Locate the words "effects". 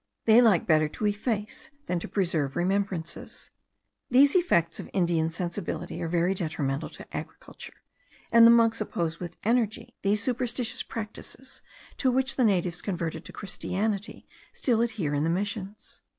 4.35-4.79